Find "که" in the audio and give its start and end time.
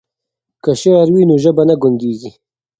0.63-0.71